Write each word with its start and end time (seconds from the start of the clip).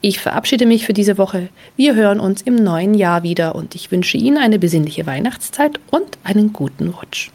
Ich 0.00 0.20
verabschiede 0.20 0.66
mich 0.66 0.86
für 0.86 0.92
diese 0.92 1.18
Woche. 1.18 1.48
Wir 1.76 1.94
hören 1.94 2.20
uns 2.20 2.42
im 2.42 2.56
neuen 2.56 2.94
Jahr 2.94 3.22
wieder 3.22 3.54
und 3.54 3.74
ich 3.74 3.90
wünsche 3.90 4.16
Ihnen 4.16 4.38
eine 4.38 4.58
besinnliche 4.58 5.06
Weihnachtszeit 5.06 5.80
und 5.90 6.18
einen 6.24 6.52
guten 6.52 6.88
Rutsch. 6.88 7.30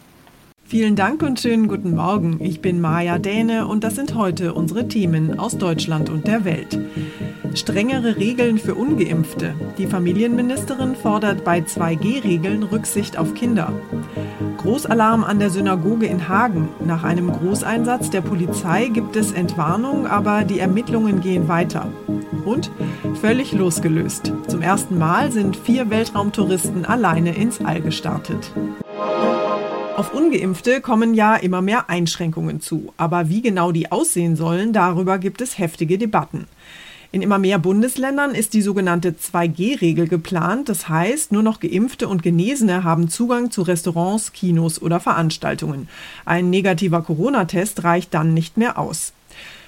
Vielen 0.70 0.98
Dank 0.98 1.24
und 1.24 1.40
schönen 1.40 1.70
guten 1.70 1.96
Morgen. 1.96 2.40
Ich 2.42 2.60
bin 2.60 2.82
Maja 2.82 3.20
Däne 3.20 3.68
und 3.68 3.86
das 3.86 3.96
sind 3.96 4.16
heute 4.16 4.54
unsere 4.54 4.90
Themen 4.90 5.40
aus 5.40 5.58
Deutschland 5.58 6.10
und 6.10 6.28
der 6.28 6.44
Welt. 6.44 6.78
Strengere 7.54 8.18
Regeln 8.18 8.58
für 8.58 8.76
ungeimpfte. 8.76 9.56
Die 9.78 9.88
Familienministerin 9.88 10.98
fordert 10.98 11.46
bei 11.46 11.60
2G-Regeln 11.60 12.64
Rücksicht 12.64 13.18
auf 13.18 13.34
Kinder. 13.34 13.72
Großalarm 14.58 15.24
an 15.24 15.40
der 15.40 15.52
Synagoge 15.52 16.08
in 16.08 16.28
Hagen. 16.28 16.68
Nach 16.86 17.06
einem 17.06 17.32
Großeinsatz 17.32 18.10
der 18.10 18.22
Polizei 18.22 18.90
gibt 18.90 19.16
es 19.16 19.32
Entwarnung, 19.32 20.06
aber 20.06 20.44
die 20.44 20.60
Ermittlungen 20.60 21.22
gehen 21.22 21.48
weiter. 21.48 21.88
Und 22.48 22.72
völlig 23.20 23.52
losgelöst. 23.52 24.32
Zum 24.48 24.62
ersten 24.62 24.98
Mal 24.98 25.34
sind 25.34 25.58
vier 25.58 25.90
Weltraumtouristen 25.90 26.86
alleine 26.86 27.36
ins 27.36 27.60
All 27.60 27.82
gestartet. 27.82 28.54
Auf 29.98 30.14
ungeimpfte 30.14 30.80
kommen 30.80 31.14
ja 31.14 31.36
immer 31.36 31.62
mehr 31.62 31.90
Einschränkungen 31.90 32.62
zu, 32.62 32.94
aber 32.96 33.28
wie 33.28 33.42
genau 33.42 33.74
die 33.74 33.92
aussehen 33.92 34.38
sollen, 34.38 34.72
darüber 34.72 35.18
gibt 35.18 35.42
es 35.42 35.58
heftige 35.58 35.98
Debatten. 35.98 36.48
In 37.12 37.22
immer 37.22 37.38
mehr 37.38 37.60
Bundesländern 37.60 38.34
ist 38.34 38.54
die 38.54 38.62
sogenannte 38.62 39.12
2G-Regel 39.12 40.08
geplant. 40.08 40.70
Das 40.70 40.88
heißt, 40.88 41.34
nur 41.34 41.44
noch 41.44 41.60
Geimpfte 41.60 42.08
und 42.08 42.24
Genesene 42.24 42.86
haben 42.86 43.10
Zugang 43.10 43.52
zu 43.52 43.62
Restaurants, 43.62 44.32
Kinos 44.32 44.82
oder 44.82 45.02
Veranstaltungen. 45.02 45.90
Ein 46.24 46.50
negativer 46.50 47.02
Corona-Test 47.02 47.84
reicht 47.84 48.14
dann 48.14 48.34
nicht 48.34 48.56
mehr 48.56 48.78
aus. 48.78 49.12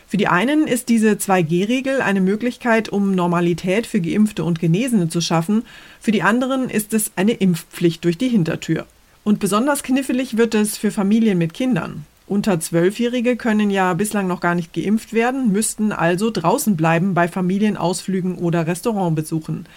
Für 0.10 0.18
die 0.18 0.28
einen 0.28 0.66
ist 0.66 0.90
diese 0.90 1.12
2G-Regel 1.12 2.02
eine 2.02 2.20
Möglichkeit, 2.20 2.90
um 2.90 3.14
Normalität 3.14 3.86
für 3.86 4.02
Geimpfte 4.02 4.44
und 4.44 4.60
Genesene 4.60 5.08
zu 5.08 5.22
schaffen. 5.22 5.62
Für 6.02 6.12
die 6.12 6.24
anderen 6.24 6.68
ist 6.68 6.96
es 6.96 7.12
eine 7.16 7.34
Impfpflicht 7.34 8.04
durch 8.04 8.18
die 8.18 8.28
Hintertür. 8.28 8.88
Und 9.24 9.40
besonders 9.40 9.84
knifflig 9.84 10.36
wird 10.36 10.56
es 10.56 10.78
für 10.78 10.90
Familien 10.90 11.38
mit 11.38 11.54
Kindern. 11.54 12.08
Unter 12.26 12.60
Zwölfjährige 12.60 13.36
können 13.36 13.70
ja 13.70 13.94
bislang 13.94 14.26
noch 14.26 14.40
gar 14.40 14.56
nicht 14.56 14.74
geimpft 14.74 15.14
werden, 15.14 15.52
müssten 15.52 15.92
also 15.92 16.32
draußen 16.32 16.76
bleiben 16.76 17.14
bei 17.14 17.28
Familienausflügen 17.28 18.40
oder 18.40 18.66
Restaurantbesuchen. 18.66 19.68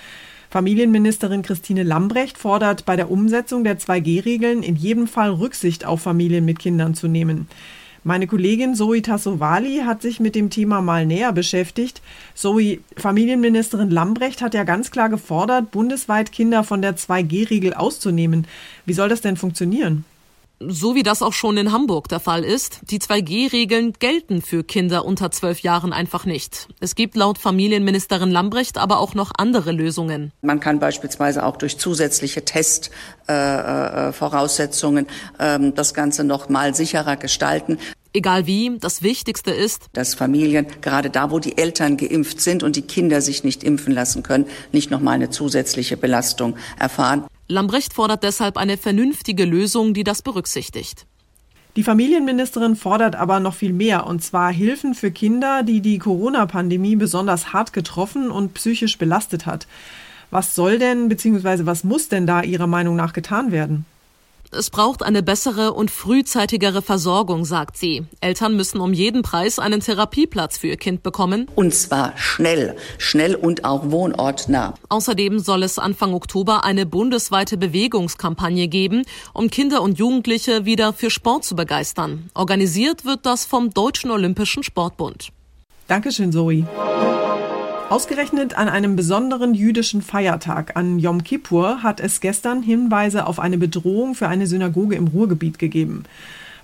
Familienministerin 0.49 1.43
Christine 1.43 1.83
Lambrecht 1.83 2.39
fordert 2.39 2.87
bei 2.87 2.97
der 2.97 3.11
Umsetzung 3.11 3.65
der 3.65 3.79
2G-Regeln 3.79 4.63
in 4.63 4.77
jedem 4.77 5.09
Fall 5.09 5.31
Rücksicht 5.31 5.85
auf 5.85 6.01
Familien 6.01 6.47
mit 6.47 6.59
Kindern 6.59 6.95
zu 6.95 7.07
nehmen. 7.07 7.49
Meine 8.05 8.27
Kollegin 8.27 8.75
Zoe 8.75 9.01
Tassovali 9.01 9.83
hat 9.87 10.03
sich 10.03 10.19
mit 10.19 10.35
dem 10.35 10.51
Thema 10.51 10.81
mal 10.81 11.07
näher 11.07 11.33
beschäftigt. 11.33 12.03
Zoe, 12.35 12.81
Familienministerin 12.97 13.91
Lambrecht 13.91 14.43
hat 14.43 14.55
ja 14.55 14.65
ganz 14.65 14.91
klar 14.91 15.09
gefordert, 15.09 15.71
bundesweit 15.71 16.33
Kinder 16.33 16.65
von 16.65 16.83
der 16.83 16.97
2G-Regel 16.97 17.75
auszunehmen. 17.75 18.49
Wie 18.87 18.93
soll 18.93 19.09
das 19.09 19.21
denn 19.21 19.37
funktionieren? 19.37 20.05
So 20.69 20.95
wie 20.95 21.03
das 21.03 21.23
auch 21.23 21.33
schon 21.33 21.57
in 21.57 21.73
Hamburg 21.73 22.07
der 22.09 22.21
Fall 22.21 22.45
ist. 22.45 22.81
Die 22.91 23.01
2G-Regeln 23.01 23.95
gelten 23.99 24.43
für 24.43 24.63
Kinder 24.65 25.05
unter 25.05 25.31
zwölf 25.31 25.61
Jahren 25.61 25.93
einfach 25.93 26.25
nicht. 26.25 26.69
Es 26.81 26.95
gibt 26.95 27.15
laut 27.17 27.37
Familienministerin 27.39 28.31
Lambrecht 28.31 28.79
aber 28.79 29.01
auch 29.01 29.15
noch 29.15 29.33
andere 29.37 29.73
Lösungen. 29.73 30.33
Man 30.43 30.61
kann 30.61 30.79
beispielsweise 30.79 31.45
auch 31.45 31.57
durch 31.57 31.79
zusätzliche 31.79 32.45
Testvoraussetzungen 32.45 35.09
äh, 35.39 35.57
äh, 35.57 35.73
das 35.73 35.95
Ganze 35.95 36.23
noch 36.25 36.49
mal 36.49 36.75
sicherer 36.75 37.17
gestalten. 37.17 37.79
Egal 38.15 38.47
wie, 38.47 38.77
das 38.79 39.03
Wichtigste 39.03 39.53
ist, 39.53 39.87
dass 39.95 40.15
Familien, 40.15 40.67
gerade 40.83 41.09
da, 41.09 41.31
wo 41.31 41.39
die 41.39 41.57
Eltern 41.57 41.97
geimpft 41.97 42.43
sind 42.43 42.63
und 42.63 42.77
die 42.77 42.83
Kinder 42.83 43.23
sich 43.23 43.43
nicht 43.43 43.65
impfen 43.65 43.95
lassen 43.95 44.23
können, 44.23 44.45
nicht 44.71 44.91
noch 44.91 45.01
mal 45.01 45.13
eine 45.13 45.31
zusätzliche 45.31 45.97
Belastung 45.97 46.57
erfahren. 46.79 47.25
Lambrecht 47.49 47.93
fordert 47.93 48.23
deshalb 48.23 48.57
eine 48.57 48.77
vernünftige 48.77 49.45
Lösung, 49.45 49.95
die 49.95 50.05
das 50.05 50.23
berücksichtigt. 50.23 51.07
Die 51.77 51.83
Familienministerin 51.83 52.77
fordert 52.77 53.17
aber 53.17 53.41
noch 53.41 53.55
viel 53.55 53.73
mehr, 53.73 54.07
und 54.07 54.23
zwar 54.23 54.53
Hilfen 54.53 54.95
für 54.95 55.11
Kinder, 55.11 55.63
die 55.63 55.81
die 55.81 55.99
Corona-Pandemie 55.99 56.97
besonders 56.97 57.53
hart 57.55 57.73
getroffen 57.73 58.31
und 58.31 58.53
psychisch 58.55 58.99
belastet 58.99 59.47
hat. 59.47 59.67
Was 60.31 60.55
soll 60.55 60.79
denn 60.79 61.09
bzw. 61.09 61.65
was 61.65 61.85
muss 61.85 62.09
denn 62.09 62.27
da 62.27 62.43
Ihrer 62.43 62.67
Meinung 62.67 62.97
nach 62.97 63.13
getan 63.13 63.53
werden? 63.53 63.87
Es 64.55 64.69
braucht 64.69 65.03
eine 65.03 65.23
bessere 65.23 65.73
und 65.73 65.91
frühzeitigere 65.91 66.83
Versorgung, 66.83 67.47
sagt 67.47 67.79
sie. 67.79 68.05
Eltern 68.21 68.55
müssen 68.55 68.81
um 68.81 68.93
jeden 68.93 69.23
Preis 69.23 69.59
einen 69.59 69.81
Therapieplatz 69.81 70.59
für 70.59 70.67
ihr 70.67 70.77
Kind 70.77 71.03
bekommen. 71.03 71.49
Und 71.55 71.75
zwar 71.75 72.13
schnell, 72.19 72.77
schnell 72.99 73.35
und 73.35 73.65
auch 73.65 73.91
wohnortnah. 73.91 74.75
Außerdem 74.91 75.39
soll 75.39 75.63
es 75.63 75.79
Anfang 75.79 76.13
Oktober 76.13 76.65
eine 76.65 76.85
bundesweite 76.85 77.57
Bewegungskampagne 77.57 78.69
geben, 78.69 79.05
um 79.33 79.49
Kinder 79.49 79.81
und 79.81 79.99
Jugendliche 79.99 80.67
wieder 80.67 80.93
für 80.93 81.09
Sport 81.09 81.45
zu 81.45 81.57
begeistern. 81.57 82.31
Organisiert 82.35 83.07
wird 83.07 83.25
das 83.25 83.47
vom 83.47 83.73
Deutschen 83.73 84.11
Olympischen 84.11 84.63
Sportbund. 84.63 85.31
Dankeschön, 85.89 86.31
Zoe. 86.31 86.67
Ausgerechnet 87.93 88.57
an 88.57 88.71
einem 88.71 88.97
besonderen 88.97 89.53
jüdischen 89.53 90.01
Feiertag, 90.01 90.79
an 90.79 90.99
Yom 90.99 91.23
Kippur, 91.25 91.83
hat 91.83 92.01
es 92.01 92.23
gestern 92.23 92.63
Hinweise 92.63 93.27
auf 93.27 93.39
eine 93.39 93.59
Bedrohung 93.59 94.15
für 94.15 94.29
eine 94.29 94.47
Synagoge 94.47 94.97
im 94.97 95.09
Ruhrgebiet 95.09 95.59
gegeben. 95.59 96.05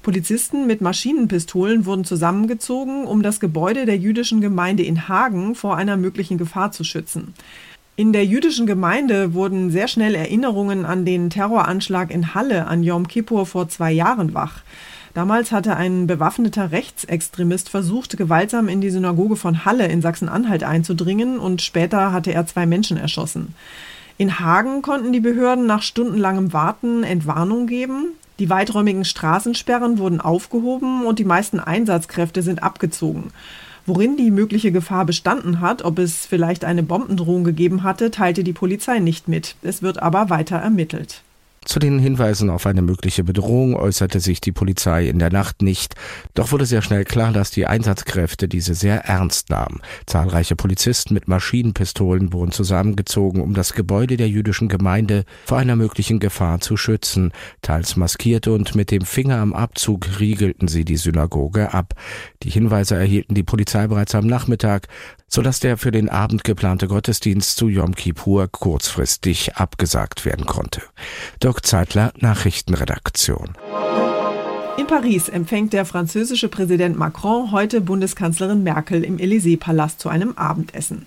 Polizisten 0.02 0.66
mit 0.66 0.80
Maschinenpistolen 0.80 1.84
wurden 1.84 2.06
zusammengezogen, 2.06 3.04
um 3.04 3.22
das 3.22 3.40
Gebäude 3.40 3.84
der 3.84 3.98
jüdischen 3.98 4.40
Gemeinde 4.40 4.84
in 4.84 5.06
Hagen 5.06 5.54
vor 5.54 5.76
einer 5.76 5.98
möglichen 5.98 6.38
Gefahr 6.38 6.72
zu 6.72 6.82
schützen. 6.82 7.34
In 7.94 8.14
der 8.14 8.24
jüdischen 8.24 8.66
Gemeinde 8.66 9.34
wurden 9.34 9.70
sehr 9.70 9.88
schnell 9.88 10.14
Erinnerungen 10.14 10.86
an 10.86 11.04
den 11.04 11.28
Terroranschlag 11.28 12.10
in 12.10 12.34
Halle 12.34 12.66
an 12.68 12.82
Yom 12.82 13.06
Kippur 13.06 13.44
vor 13.44 13.68
zwei 13.68 13.92
Jahren 13.92 14.32
wach. 14.32 14.62
Damals 15.18 15.50
hatte 15.50 15.76
ein 15.76 16.06
bewaffneter 16.06 16.70
Rechtsextremist 16.70 17.70
versucht, 17.70 18.16
gewaltsam 18.16 18.68
in 18.68 18.80
die 18.80 18.90
Synagoge 18.90 19.34
von 19.34 19.64
Halle 19.64 19.88
in 19.88 20.00
Sachsen-Anhalt 20.00 20.62
einzudringen 20.62 21.40
und 21.40 21.60
später 21.60 22.12
hatte 22.12 22.32
er 22.32 22.46
zwei 22.46 22.66
Menschen 22.66 22.96
erschossen. 22.96 23.56
In 24.16 24.38
Hagen 24.38 24.80
konnten 24.80 25.12
die 25.12 25.18
Behörden 25.18 25.66
nach 25.66 25.82
stundenlangem 25.82 26.52
Warten 26.52 27.02
Entwarnung 27.02 27.66
geben. 27.66 28.12
Die 28.38 28.48
weiträumigen 28.48 29.04
Straßensperren 29.04 29.98
wurden 29.98 30.20
aufgehoben 30.20 31.04
und 31.04 31.18
die 31.18 31.24
meisten 31.24 31.58
Einsatzkräfte 31.58 32.42
sind 32.42 32.62
abgezogen. 32.62 33.32
Worin 33.86 34.16
die 34.16 34.30
mögliche 34.30 34.70
Gefahr 34.70 35.04
bestanden 35.04 35.60
hat, 35.60 35.82
ob 35.82 35.98
es 35.98 36.26
vielleicht 36.26 36.64
eine 36.64 36.84
Bombendrohung 36.84 37.42
gegeben 37.42 37.82
hatte, 37.82 38.12
teilte 38.12 38.44
die 38.44 38.52
Polizei 38.52 39.00
nicht 39.00 39.26
mit. 39.26 39.56
Es 39.62 39.82
wird 39.82 40.00
aber 40.00 40.30
weiter 40.30 40.58
ermittelt. 40.58 41.24
Zu 41.68 41.80
den 41.80 41.98
Hinweisen 41.98 42.48
auf 42.48 42.64
eine 42.64 42.80
mögliche 42.80 43.24
Bedrohung 43.24 43.76
äußerte 43.76 44.20
sich 44.20 44.40
die 44.40 44.52
Polizei 44.52 45.06
in 45.06 45.18
der 45.18 45.30
Nacht 45.30 45.60
nicht, 45.60 45.96
doch 46.32 46.50
wurde 46.50 46.64
sehr 46.64 46.80
schnell 46.80 47.04
klar, 47.04 47.30
dass 47.30 47.50
die 47.50 47.66
Einsatzkräfte 47.66 48.48
diese 48.48 48.72
sehr 48.72 49.04
ernst 49.04 49.50
nahmen. 49.50 49.82
Zahlreiche 50.06 50.56
Polizisten 50.56 51.12
mit 51.12 51.28
Maschinenpistolen 51.28 52.32
wurden 52.32 52.52
zusammengezogen, 52.52 53.42
um 53.42 53.52
das 53.52 53.74
Gebäude 53.74 54.16
der 54.16 54.30
jüdischen 54.30 54.68
Gemeinde 54.68 55.26
vor 55.44 55.58
einer 55.58 55.76
möglichen 55.76 56.20
Gefahr 56.20 56.60
zu 56.60 56.78
schützen. 56.78 57.32
Teils 57.60 57.96
maskierte 57.96 58.50
und 58.54 58.74
mit 58.74 58.90
dem 58.90 59.02
Finger 59.02 59.36
am 59.36 59.52
Abzug 59.52 60.18
riegelten 60.18 60.68
sie 60.68 60.86
die 60.86 60.96
Synagoge 60.96 61.74
ab. 61.74 61.92
Die 62.44 62.50
Hinweise 62.50 62.96
erhielten 62.96 63.34
die 63.34 63.42
Polizei 63.42 63.86
bereits 63.88 64.14
am 64.14 64.26
Nachmittag, 64.26 64.88
sodass 65.28 65.60
der 65.60 65.76
für 65.76 65.90
den 65.90 66.08
Abend 66.08 66.42
geplante 66.42 66.88
Gottesdienst 66.88 67.56
zu 67.56 67.68
Yom 67.68 67.94
Kippur 67.94 68.48
kurzfristig 68.48 69.56
abgesagt 69.56 70.24
werden 70.24 70.46
konnte. 70.46 70.82
Dirk 71.42 71.64
Zeitler, 71.64 72.12
Nachrichtenredaktion. 72.18 73.56
In 74.78 74.86
Paris 74.86 75.28
empfängt 75.28 75.72
der 75.72 75.84
französische 75.84 76.48
Präsident 76.48 76.96
Macron 76.96 77.50
heute 77.50 77.80
Bundeskanzlerin 77.80 78.62
Merkel 78.62 79.02
im 79.04 79.18
Élysée-Palast 79.18 80.00
zu 80.00 80.08
einem 80.08 80.32
Abendessen. 80.36 81.06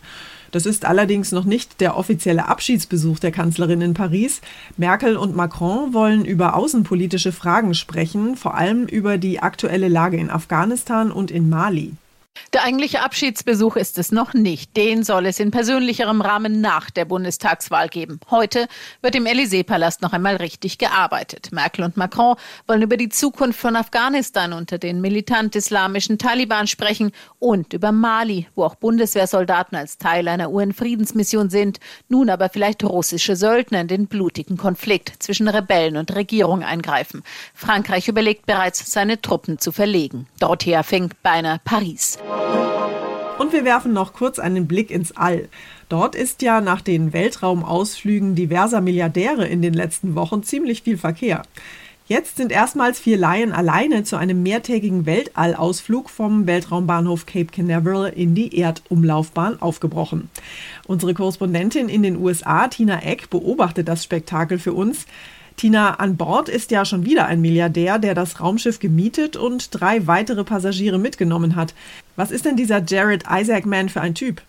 Das 0.51 0.65
ist 0.65 0.83
allerdings 0.83 1.31
noch 1.31 1.45
nicht 1.45 1.79
der 1.79 1.95
offizielle 1.95 2.49
Abschiedsbesuch 2.49 3.19
der 3.19 3.31
Kanzlerin 3.31 3.79
in 3.79 3.93
Paris. 3.93 4.41
Merkel 4.75 5.15
und 5.15 5.35
Macron 5.35 5.93
wollen 5.93 6.25
über 6.25 6.55
außenpolitische 6.55 7.31
Fragen 7.31 7.73
sprechen, 7.73 8.35
vor 8.35 8.55
allem 8.55 8.85
über 8.85 9.17
die 9.17 9.39
aktuelle 9.39 9.87
Lage 9.87 10.17
in 10.17 10.29
Afghanistan 10.29 11.09
und 11.09 11.31
in 11.31 11.49
Mali. 11.49 11.93
Der 12.53 12.63
eigentliche 12.63 13.01
Abschiedsbesuch 13.01 13.77
ist 13.77 13.97
es 13.97 14.11
noch 14.11 14.33
nicht. 14.33 14.75
Den 14.75 15.03
soll 15.03 15.25
es 15.25 15.39
in 15.39 15.51
persönlicherem 15.51 16.19
Rahmen 16.19 16.59
nach 16.59 16.89
der 16.89 17.05
Bundestagswahl 17.05 17.87
geben. 17.87 18.19
Heute 18.29 18.67
wird 19.01 19.15
im 19.15 19.25
Élysée-Palast 19.25 20.01
noch 20.01 20.11
einmal 20.11 20.35
richtig 20.35 20.77
gearbeitet. 20.77 21.53
Merkel 21.53 21.85
und 21.85 21.95
Macron 21.95 22.35
wollen 22.67 22.81
über 22.81 22.97
die 22.97 23.07
Zukunft 23.07 23.57
von 23.57 23.77
Afghanistan 23.77 24.51
unter 24.51 24.79
den 24.79 24.99
militant-islamischen 24.99 26.17
Taliban 26.17 26.67
sprechen 26.67 27.13
und 27.39 27.71
über 27.71 27.93
Mali, 27.93 28.47
wo 28.53 28.65
auch 28.65 28.75
Bundeswehrsoldaten 28.75 29.77
als 29.77 29.97
Teil 29.97 30.27
einer 30.27 30.51
UN-Friedensmission 30.51 31.49
sind, 31.49 31.79
nun 32.09 32.29
aber 32.29 32.49
vielleicht 32.49 32.83
russische 32.83 33.37
Söldner 33.37 33.79
in 33.79 33.87
den 33.87 34.07
blutigen 34.07 34.57
Konflikt 34.57 35.23
zwischen 35.23 35.47
Rebellen 35.47 35.95
und 35.95 36.13
Regierung 36.15 36.63
eingreifen. 36.63 37.23
Frankreich 37.53 38.09
überlegt 38.09 38.45
bereits, 38.45 38.91
seine 38.91 39.21
Truppen 39.21 39.57
zu 39.57 39.71
verlegen. 39.71 40.27
Dorothea 40.39 40.83
Fink, 40.83 41.13
beinahe 41.23 41.61
Paris. 41.63 42.17
Und 43.39 43.53
wir 43.53 43.65
werfen 43.65 43.93
noch 43.93 44.13
kurz 44.13 44.39
einen 44.39 44.67
Blick 44.67 44.91
ins 44.91 45.17
All. 45.17 45.49
Dort 45.89 46.15
ist 46.15 46.41
ja 46.41 46.61
nach 46.61 46.81
den 46.81 47.11
Weltraumausflügen 47.11 48.35
diverser 48.35 48.81
Milliardäre 48.81 49.47
in 49.47 49.61
den 49.61 49.73
letzten 49.73 50.15
Wochen 50.15 50.43
ziemlich 50.43 50.83
viel 50.83 50.97
Verkehr. 50.97 51.43
Jetzt 52.11 52.35
sind 52.35 52.51
erstmals 52.51 52.99
vier 52.99 53.17
Laien 53.17 53.53
alleine 53.53 54.03
zu 54.03 54.17
einem 54.17 54.43
mehrtägigen 54.43 55.05
Weltallausflug 55.05 56.09
vom 56.09 56.45
Weltraumbahnhof 56.45 57.25
Cape 57.25 57.45
Canaveral 57.45 58.11
in 58.13 58.35
die 58.35 58.57
Erdumlaufbahn 58.59 59.61
aufgebrochen. 59.61 60.29
Unsere 60.85 61.13
Korrespondentin 61.13 61.87
in 61.87 62.03
den 62.03 62.17
USA, 62.17 62.67
Tina 62.67 63.01
Eck, 63.01 63.29
beobachtet 63.29 63.87
das 63.87 64.03
Spektakel 64.03 64.59
für 64.59 64.73
uns. 64.73 65.05
Tina, 65.55 65.95
an 65.95 66.17
Bord 66.17 66.49
ist 66.49 66.71
ja 66.71 66.85
schon 66.85 67.05
wieder 67.05 67.27
ein 67.27 67.39
Milliardär, 67.39 67.99
der 67.99 68.15
das 68.15 68.39
Raumschiff 68.39 68.79
gemietet 68.79 69.37
und 69.37 69.69
drei 69.71 70.07
weitere 70.07 70.43
Passagiere 70.43 70.97
mitgenommen 70.97 71.55
hat. 71.55 71.73
Was 72.15 72.31
ist 72.31 72.45
denn 72.45 72.57
dieser 72.57 72.83
Jared 72.83 73.23
Isaacman 73.29 73.89
für 73.89 74.01
ein 74.01 74.15
Typ? 74.15 74.41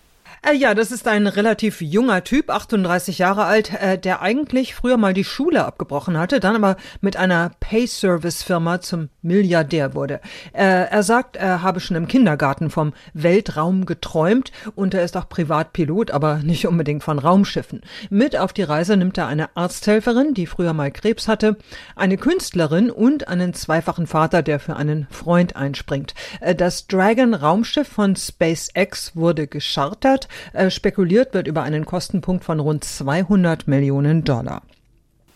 Äh, 0.44 0.56
ja, 0.56 0.75
das 0.75 0.90
ist 0.90 1.06
ein 1.06 1.28
relativ 1.28 1.80
junger 1.80 2.25
Typ, 2.25 2.50
38 2.50 3.18
Jahre 3.18 3.44
alt, 3.44 3.72
äh, 3.80 3.96
der 3.96 4.22
eigentlich 4.22 4.75
früher 4.75 4.96
mal 4.96 5.14
die 5.14 5.22
Schule 5.22 5.64
abgebrochen 5.64 6.18
hatte, 6.18 6.40
dann 6.40 6.56
aber 6.56 6.76
mit 7.00 7.16
einer 7.16 7.52
Pay-Service-Firma 7.61 8.80
zum 8.80 9.08
Milliardär 9.22 9.94
wurde. 9.94 10.20
Äh, 10.52 10.88
er 10.90 11.04
sagt, 11.04 11.37
er 11.37 11.62
habe 11.62 11.78
schon 11.78 11.96
im 11.96 12.08
Kindergarten 12.08 12.70
vom 12.70 12.92
Weltraum 13.14 13.87
geträumt 13.87 14.50
und 14.75 14.94
er 14.94 15.04
ist 15.04 15.16
auch 15.16 15.28
Privatpilot, 15.28 16.11
aber 16.11 16.38
nicht 16.38 16.66
unbedingt 16.66 17.04
von 17.04 17.20
Raumschiffen. 17.20 17.82
Mit 18.11 18.37
auf 18.37 18.52
die 18.52 18.64
Reise 18.64 18.96
nimmt 18.96 19.18
er 19.18 19.28
eine 19.28 19.56
Arzthelferin, 19.56 20.34
die 20.34 20.46
früher 20.46 20.72
mal 20.72 20.90
Krebs 20.90 21.28
hatte, 21.28 21.56
eine 21.94 22.16
Künstlerin 22.16 22.90
und 22.90 23.28
einen 23.28 23.54
zweifachen 23.54 24.08
Vater, 24.08 24.42
der 24.42 24.58
für 24.58 24.75
einen 24.75 25.06
Freund 25.08 25.54
einspringt. 25.54 26.14
Das 26.56 26.88
Dragon 26.88 27.32
Raumschiff 27.32 27.87
von 27.87 28.16
SpaceX 28.16 29.14
wurde 29.14 29.46
geschartert. 29.46 30.28
Äh, 30.52 30.70
spekuliert 30.70 31.34
wird 31.34 31.46
über 31.46 31.62
einen 31.62 31.86
Kostenpunkt 31.86 32.44
von 32.44 32.60
rund 32.60 32.84
200 32.84 33.66
Millionen 33.68 34.24
Dollar. 34.24 34.62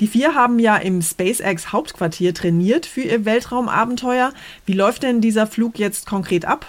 Die 0.00 0.06
vier 0.06 0.34
haben 0.34 0.58
ja 0.58 0.76
im 0.76 1.00
SpaceX 1.00 1.72
Hauptquartier 1.72 2.34
trainiert 2.34 2.84
für 2.84 3.00
ihr 3.00 3.24
Weltraumabenteuer. 3.24 4.32
Wie 4.66 4.74
läuft 4.74 5.02
denn 5.02 5.22
dieser 5.22 5.46
Flug 5.46 5.78
jetzt 5.78 6.06
konkret 6.06 6.44
ab? 6.44 6.66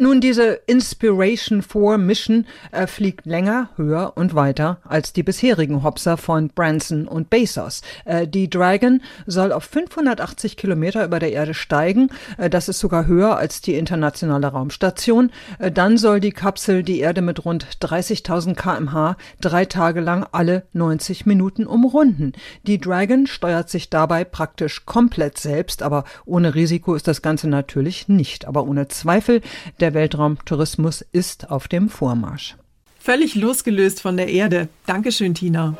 Nun, 0.00 0.20
diese 0.20 0.60
Inspiration 0.68 1.60
4 1.60 1.98
Mission 1.98 2.46
äh, 2.70 2.86
fliegt 2.86 3.26
länger, 3.26 3.70
höher 3.74 4.12
und 4.14 4.36
weiter 4.36 4.78
als 4.84 5.12
die 5.12 5.24
bisherigen 5.24 5.82
Hopser 5.82 6.16
von 6.16 6.50
Branson 6.50 7.08
und 7.08 7.30
Bezos. 7.30 7.82
Äh, 8.04 8.28
die 8.28 8.48
Dragon 8.48 9.02
soll 9.26 9.50
auf 9.50 9.64
580 9.64 10.56
Kilometer 10.56 11.04
über 11.04 11.18
der 11.18 11.32
Erde 11.32 11.52
steigen. 11.52 12.10
Äh, 12.36 12.48
das 12.48 12.68
ist 12.68 12.78
sogar 12.78 13.08
höher 13.08 13.38
als 13.38 13.60
die 13.60 13.74
internationale 13.74 14.46
Raumstation. 14.46 15.32
Äh, 15.58 15.72
dann 15.72 15.98
soll 15.98 16.20
die 16.20 16.30
Kapsel 16.30 16.84
die 16.84 17.00
Erde 17.00 17.20
mit 17.20 17.44
rund 17.44 17.66
30.000 17.80 18.54
kmh 18.54 19.16
drei 19.40 19.64
Tage 19.64 19.98
lang 19.98 20.24
alle 20.30 20.62
90 20.74 21.26
Minuten 21.26 21.66
umrunden. 21.66 22.34
Die 22.68 22.78
Dragon 22.78 23.26
steuert 23.26 23.68
sich 23.68 23.90
dabei 23.90 24.22
praktisch 24.22 24.86
komplett 24.86 25.38
selbst, 25.38 25.82
aber 25.82 26.04
ohne 26.24 26.54
Risiko 26.54 26.94
ist 26.94 27.08
das 27.08 27.20
Ganze 27.20 27.48
natürlich 27.48 28.06
nicht. 28.06 28.46
Aber 28.46 28.62
ohne 28.62 28.86
Zweifel, 28.86 29.40
der 29.80 29.87
der 29.88 29.94
Weltraumtourismus 29.94 31.02
ist 31.12 31.50
auf 31.50 31.66
dem 31.66 31.88
Vormarsch. 31.88 32.56
Völlig 33.00 33.34
losgelöst 33.34 34.02
von 34.02 34.18
der 34.18 34.28
Erde. 34.28 34.68
Dankeschön, 34.84 35.32
Tina. 35.34 35.78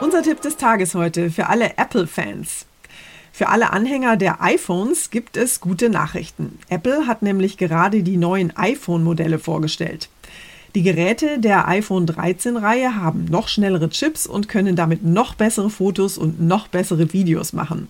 Unser 0.00 0.22
Tipp 0.22 0.40
des 0.42 0.56
Tages 0.56 0.94
heute 0.94 1.28
für 1.32 1.48
alle 1.48 1.76
Apple-Fans. 1.76 2.66
Für 3.32 3.48
alle 3.48 3.72
Anhänger 3.72 4.16
der 4.16 4.40
iPhones 4.40 5.10
gibt 5.10 5.36
es 5.36 5.60
gute 5.60 5.90
Nachrichten. 5.90 6.60
Apple 6.68 7.08
hat 7.08 7.22
nämlich 7.22 7.56
gerade 7.56 8.04
die 8.04 8.16
neuen 8.16 8.56
iPhone-Modelle 8.56 9.40
vorgestellt. 9.40 10.08
Die 10.76 10.82
Geräte 10.82 11.40
der 11.40 11.66
iPhone 11.66 12.06
13-Reihe 12.06 12.94
haben 12.94 13.24
noch 13.24 13.48
schnellere 13.48 13.88
Chips 13.90 14.24
und 14.28 14.48
können 14.48 14.76
damit 14.76 15.02
noch 15.02 15.34
bessere 15.34 15.70
Fotos 15.70 16.16
und 16.16 16.40
noch 16.40 16.68
bessere 16.68 17.12
Videos 17.12 17.52
machen. 17.52 17.88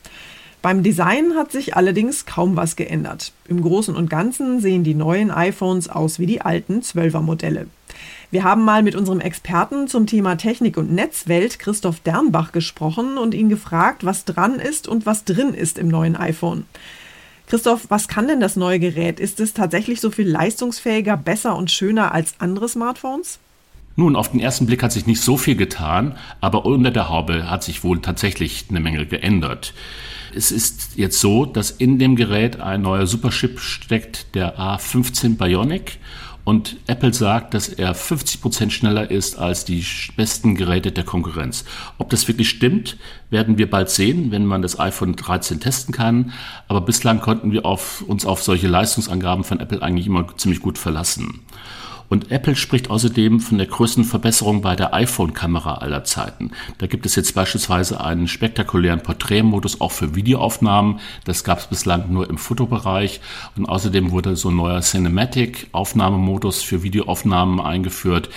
Beim 0.64 0.83
Design 0.83 1.35
hat 1.37 1.52
sich 1.52 1.76
allerdings 1.76 2.25
kaum 2.25 2.56
was 2.56 2.75
geändert. 2.75 3.33
Im 3.49 3.61
Großen 3.61 3.94
und 3.94 4.09
Ganzen 4.09 4.61
sehen 4.61 4.83
die 4.83 4.94
neuen 4.94 5.30
iPhones 5.30 5.90
aus 5.90 6.18
wie 6.18 6.25
die 6.25 6.40
alten 6.40 6.80
12er 6.80 7.21
Modelle. 7.21 7.66
Wir 8.30 8.44
haben 8.44 8.64
mal 8.64 8.83
mit 8.83 8.94
unserem 8.94 9.21
Experten 9.21 9.88
zum 9.88 10.06
Thema 10.06 10.37
Technik 10.37 10.78
und 10.78 10.90
Netzwelt, 10.90 11.59
Christoph 11.59 12.00
Dernbach, 12.00 12.52
gesprochen 12.52 13.18
und 13.18 13.35
ihn 13.35 13.50
gefragt, 13.50 14.06
was 14.06 14.25
dran 14.25 14.54
ist 14.54 14.88
und 14.88 15.04
was 15.04 15.25
drin 15.25 15.52
ist 15.52 15.76
im 15.76 15.88
neuen 15.88 16.16
iPhone. 16.16 16.64
Christoph, 17.47 17.90
was 17.90 18.09
kann 18.09 18.26
denn 18.26 18.40
das 18.40 18.56
neue 18.56 18.80
Gerät? 18.80 19.21
Ist 19.21 19.40
es 19.40 19.52
tatsächlich 19.52 20.00
so 20.00 20.11
viel 20.11 20.30
leistungsfähiger, 20.30 21.18
besser 21.18 21.56
und 21.56 21.71
schöner 21.71 22.12
als 22.12 22.37
andere 22.38 22.71
Smartphones? 22.71 23.38
Nun, 23.97 24.16
auf 24.16 24.30
den 24.30 24.40
ersten 24.40 24.64
Blick 24.64 24.83
hat 24.83 24.92
sich 24.92 25.06
nicht 25.06 25.21
so 25.21 25.37
viel 25.37 25.56
getan, 25.56 26.16
aber 26.40 26.64
unter 26.64 26.90
der 26.90 27.11
Haube 27.11 27.50
hat 27.50 27.62
sich 27.62 27.85
wohl 27.85 28.00
tatsächlich 28.00 28.64
eine 28.71 28.80
Menge 28.80 29.04
geändert. 29.04 29.75
Es 30.36 30.50
ist 30.50 30.96
jetzt 30.96 31.20
so, 31.20 31.46
dass 31.46 31.70
in 31.70 31.98
dem 31.98 32.16
Gerät 32.16 32.60
ein 32.60 32.82
neuer 32.82 33.06
Superchip 33.06 33.60
steckt, 33.60 34.34
der 34.34 34.58
A15 34.58 35.36
Bionic. 35.36 35.98
Und 36.42 36.76
Apple 36.86 37.14
sagt, 37.14 37.54
dass 37.54 37.68
er 37.68 37.94
50 37.94 38.42
Prozent 38.42 38.72
schneller 38.72 39.10
ist 39.10 39.38
als 39.38 39.64
die 39.64 39.82
besten 40.16 40.56
Geräte 40.56 40.92
der 40.92 41.04
Konkurrenz. 41.04 41.64
Ob 41.96 42.10
das 42.10 42.28
wirklich 42.28 42.50
stimmt, 42.50 42.98
werden 43.30 43.56
wir 43.56 43.70
bald 43.70 43.88
sehen, 43.88 44.30
wenn 44.30 44.44
man 44.44 44.60
das 44.60 44.78
iPhone 44.78 45.16
13 45.16 45.60
testen 45.60 45.94
kann. 45.94 46.32
Aber 46.68 46.82
bislang 46.82 47.20
konnten 47.20 47.50
wir 47.50 47.64
auf, 47.64 48.02
uns 48.02 48.26
auf 48.26 48.42
solche 48.42 48.68
Leistungsangaben 48.68 49.44
von 49.44 49.58
Apple 49.58 49.80
eigentlich 49.80 50.06
immer 50.06 50.36
ziemlich 50.36 50.60
gut 50.60 50.76
verlassen. 50.76 51.40
Und 52.08 52.30
Apple 52.30 52.56
spricht 52.56 52.90
außerdem 52.90 53.40
von 53.40 53.58
der 53.58 53.66
größten 53.66 54.04
Verbesserung 54.04 54.62
bei 54.62 54.76
der 54.76 54.94
iPhone-Kamera 54.94 55.76
aller 55.76 56.04
Zeiten. 56.04 56.50
Da 56.78 56.87
gibt 56.87 57.06
es 57.06 57.16
jetzt 57.16 57.34
beispielsweise 57.34 58.00
einen 58.00 58.28
spektakulären 58.28 59.02
Porträtmodus 59.02 59.80
auch 59.80 59.92
für 59.92 60.14
Videoaufnahmen. 60.14 61.00
Das 61.25 61.44
gab 61.44 61.58
es 61.58 61.66
bislang 61.66 62.12
nur 62.12 62.28
im 62.28 62.38
Fotobereich. 62.38 63.20
Und 63.56 63.66
außerdem 63.66 64.11
wurde 64.11 64.37
so 64.37 64.50
ein 64.50 64.56
neuer 64.56 64.80
Cinematic-Aufnahmemodus 64.80 66.62
für 66.62 66.82
Videoaufnahmen 66.82 67.61
eingeführt, 67.61 68.28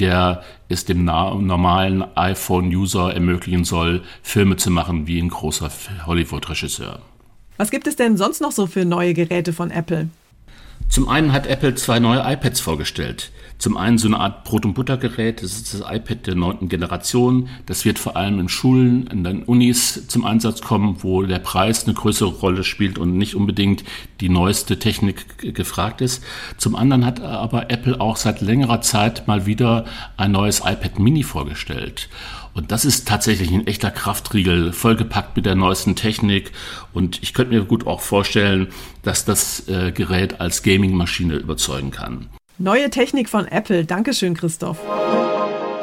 der 0.00 0.42
es 0.68 0.84
dem 0.84 1.04
normalen 1.04 2.04
iPhone-User 2.16 3.12
ermöglichen 3.12 3.64
soll, 3.64 4.02
Filme 4.22 4.56
zu 4.56 4.70
machen 4.70 5.06
wie 5.06 5.20
ein 5.20 5.28
großer 5.28 5.70
Hollywood-Regisseur. 6.06 7.00
Was 7.56 7.72
gibt 7.72 7.88
es 7.88 7.96
denn 7.96 8.16
sonst 8.16 8.40
noch 8.40 8.52
so 8.52 8.68
für 8.68 8.84
neue 8.84 9.14
Geräte 9.14 9.52
von 9.52 9.72
Apple? 9.72 10.08
Zum 10.88 11.08
einen 11.08 11.32
hat 11.32 11.46
Apple 11.46 11.74
zwei 11.74 11.98
neue 11.98 12.20
iPads 12.20 12.60
vorgestellt. 12.60 13.30
Zum 13.58 13.76
einen 13.76 13.98
so 13.98 14.06
eine 14.06 14.20
Art 14.20 14.44
Brot- 14.44 14.64
und 14.64 14.74
Buttergerät, 14.74 15.42
das 15.42 15.54
ist 15.54 15.74
das 15.74 15.80
iPad 15.80 16.28
der 16.28 16.36
neunten 16.36 16.68
Generation. 16.68 17.48
Das 17.66 17.84
wird 17.84 17.98
vor 17.98 18.16
allem 18.16 18.38
in 18.38 18.48
Schulen, 18.48 19.08
in 19.08 19.24
den 19.24 19.42
Unis 19.42 20.06
zum 20.06 20.24
Einsatz 20.24 20.60
kommen, 20.60 20.98
wo 21.00 21.24
der 21.24 21.40
Preis 21.40 21.84
eine 21.84 21.94
größere 21.94 22.28
Rolle 22.28 22.62
spielt 22.62 22.98
und 22.98 23.18
nicht 23.18 23.34
unbedingt 23.34 23.82
die 24.20 24.28
neueste 24.28 24.78
Technik 24.78 25.54
gefragt 25.56 26.00
ist. 26.02 26.22
Zum 26.56 26.76
anderen 26.76 27.04
hat 27.04 27.20
aber 27.20 27.68
Apple 27.68 28.00
auch 28.00 28.16
seit 28.16 28.40
längerer 28.40 28.80
Zeit 28.80 29.26
mal 29.26 29.44
wieder 29.44 29.86
ein 30.16 30.30
neues 30.30 30.60
iPad 30.60 31.00
Mini 31.00 31.24
vorgestellt. 31.24 32.08
Und 32.58 32.72
das 32.72 32.84
ist 32.84 33.06
tatsächlich 33.06 33.52
ein 33.52 33.68
echter 33.68 33.92
Kraftriegel, 33.92 34.72
vollgepackt 34.72 35.36
mit 35.36 35.46
der 35.46 35.54
neuesten 35.54 35.94
Technik. 35.94 36.50
Und 36.92 37.22
ich 37.22 37.32
könnte 37.32 37.54
mir 37.54 37.64
gut 37.64 37.86
auch 37.86 38.00
vorstellen, 38.00 38.66
dass 39.02 39.24
das 39.24 39.68
äh, 39.68 39.92
Gerät 39.92 40.40
als 40.40 40.64
Gaming-Maschine 40.64 41.36
überzeugen 41.36 41.92
kann. 41.92 42.26
Neue 42.58 42.90
Technik 42.90 43.28
von 43.28 43.46
Apple. 43.46 43.84
Dankeschön, 43.84 44.34
Christoph. 44.34 44.78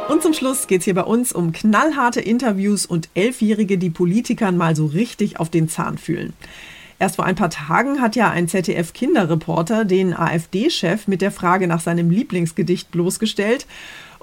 Und 0.09 0.21
zum 0.21 0.33
Schluss 0.33 0.67
geht 0.67 0.79
es 0.79 0.83
hier 0.83 0.95
bei 0.95 1.03
uns 1.03 1.31
um 1.31 1.53
knallharte 1.53 2.19
Interviews 2.19 2.85
und 2.85 3.07
Elfjährige, 3.13 3.77
die 3.77 3.89
Politikern 3.89 4.57
mal 4.57 4.75
so 4.75 4.85
richtig 4.85 5.39
auf 5.39 5.49
den 5.49 5.69
Zahn 5.69 5.97
fühlen. 5.97 6.33
Erst 6.99 7.15
vor 7.15 7.23
ein 7.23 7.35
paar 7.35 7.49
Tagen 7.49 8.01
hat 8.01 8.17
ja 8.17 8.31
ein 8.31 8.49
ZDF-Kinderreporter 8.49 9.85
den 9.85 10.13
AfD-Chef 10.13 11.07
mit 11.07 11.21
der 11.21 11.31
Frage 11.31 11.67
nach 11.67 11.79
seinem 11.79 12.09
Lieblingsgedicht 12.09 12.91
bloßgestellt. 12.91 13.65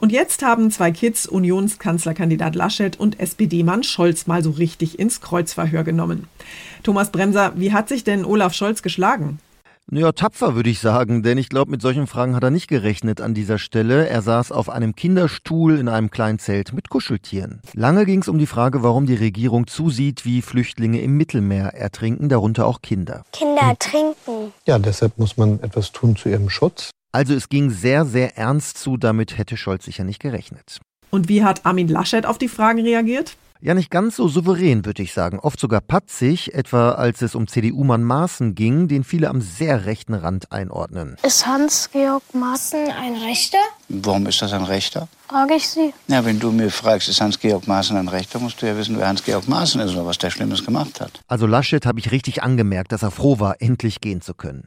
Und 0.03 0.11
jetzt 0.11 0.43
haben 0.43 0.73
zwei 0.73 0.91
Kids 0.91 1.29
Unionskanzlerkandidat 1.29 2.57
Laschet 2.57 2.99
und 2.99 3.21
SPD-Mann 3.21 3.85
Scholz 3.85 4.27
mal 4.27 4.43
so 4.43 4.51
richtig 4.51 4.99
ins 4.99 5.21
Kreuzverhör 5.21 5.85
genommen. 5.85 6.27
Thomas 6.83 7.13
Bremser, 7.13 7.53
wie 7.55 7.73
hat 7.73 7.89
sich 7.89 8.03
denn 8.03 8.25
Olaf 8.25 8.53
Scholz 8.53 8.83
geschlagen? 8.83 9.39
Ja, 9.93 10.11
tapfer 10.11 10.57
würde 10.57 10.71
ich 10.71 10.81
sagen, 10.81 11.23
denn 11.23 11.39
ich 11.39 11.49
glaube, 11.49 11.71
mit 11.71 11.83
solchen 11.83 12.09
Fragen 12.09 12.35
hat 12.35 12.43
er 12.43 12.51
nicht 12.51 12.67
gerechnet 12.67 13.21
an 13.21 13.33
dieser 13.33 13.61
Stelle. 13.61 14.09
Er 14.09 14.23
saß 14.23 14.51
auf 14.51 14.71
einem 14.71 14.97
Kinderstuhl 14.97 15.79
in 15.79 15.89
einem 15.89 16.11
kleinen 16.11 16.41
Zelt 16.41 16.73
mit 16.73 16.89
Kuscheltieren. 16.89 17.61
Lange 17.73 18.05
ging 18.05 18.23
es 18.23 18.29
um 18.29 18.39
die 18.39 18.47
Frage, 18.49 18.83
warum 18.83 19.07
die 19.07 19.15
Regierung 19.15 19.69
zusieht, 19.69 20.25
wie 20.25 20.43
Flüchtlinge 20.43 21.01
im 21.01 21.17
Mittelmeer 21.17 21.75
ertrinken, 21.75 22.29
darunter 22.29 22.67
auch 22.67 22.83
Kinder. 22.83 23.23
Kinder 23.33 23.63
ertrinken. 23.63 24.53
Ja, 24.67 24.81
deshalb 24.81 25.17
muss 25.19 25.37
man 25.37 25.61
etwas 25.61 25.93
tun 25.93 26.17
zu 26.17 26.29
ihrem 26.29 26.51
Schutz. 26.51 26.91
Also 27.15 27.35
es 27.35 27.51
ging 27.51 27.69
sehr, 27.69 28.07
sehr 28.07 28.39
ernst 28.39 28.79
zu, 28.79 28.97
damit 28.97 29.37
hätte 29.37 29.59
Scholz 29.59 29.85
sicher 29.85 30.03
nicht 30.03 30.19
gerechnet. 30.19 30.81
Und 31.11 31.29
wie 31.29 31.45
hat 31.45 31.67
Armin 31.67 31.89
Laschet 31.89 32.25
auf 32.25 32.39
die 32.39 32.49
Fragen 32.49 32.81
reagiert? 32.81 33.37
Ja, 33.61 33.75
nicht 33.75 33.91
ganz 33.91 34.17
so 34.17 34.29
souverän, 34.29 34.87
würde 34.87 35.03
ich 35.03 35.13
sagen. 35.13 35.39
Oft 35.39 35.61
sogar 35.61 35.83
patzig, 35.83 36.55
etwa 36.55 36.93
als 36.93 37.21
es 37.21 37.35
um 37.35 37.47
CDU-Mann 37.47 38.03
Maaßen 38.03 38.55
ging, 38.55 38.89
den 38.89 39.05
viele 39.05 39.29
am 39.29 39.43
sehr 39.43 39.85
rechten 39.85 40.15
Rand 40.15 40.51
einordnen. 40.51 41.17
Ist 41.23 41.47
Hans-Georg 41.47 42.23
Maaßen 42.33 42.91
ein 42.91 43.15
Rechter? 43.17 43.59
Warum 43.89 44.27
ist 44.27 44.41
das 44.41 44.55
ein 44.55 44.65
Rechter? 44.65 45.07
Frage 45.29 45.55
ich 45.55 45.69
Sie. 45.69 45.93
Ja, 46.09 46.25
wenn 46.25 46.41
du 46.41 46.51
mir 46.51 46.71
fragst, 46.71 47.11
ist 47.11 47.21
Hans-Georg 47.21 47.69
Maaßen 47.69 47.97
ein 47.97 48.09
Rechter, 48.09 48.41
musst 48.41 48.61
du 48.63 48.67
ja 48.67 48.77
wissen, 48.77 48.99
wer 48.99 49.07
Hans-Georg 49.07 49.47
Maaßen 49.47 49.83
ist 49.83 49.93
oder 49.93 50.07
was 50.07 50.17
der 50.17 50.31
Schlimmes 50.31 50.65
gemacht 50.65 51.01
hat. 51.01 51.21
Also 51.29 51.47
Laschet 51.47 51.85
habe 51.85 52.01
ich 52.01 52.11
richtig 52.11 52.43
angemerkt, 52.43 52.91
dass 52.91 53.03
er 53.03 53.11
froh 53.11 53.39
war, 53.39 53.61
endlich 53.61 54.01
gehen 54.01 54.23
zu 54.23 54.33
können. 54.33 54.67